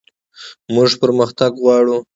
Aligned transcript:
موږ 0.73 0.89
پرمختګ 1.01 1.51
غواړو 1.61 1.97